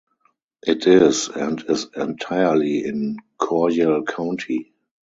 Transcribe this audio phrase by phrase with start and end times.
[0.65, 4.73] It is and is entirely in Coryell County.